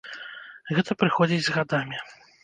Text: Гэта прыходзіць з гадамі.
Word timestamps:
Гэта 0.77 0.95
прыходзіць 1.01 1.41
з 1.49 1.53
гадамі. 1.57 1.97